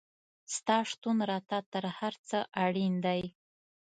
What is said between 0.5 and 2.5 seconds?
ستا شتون راته تر هر څه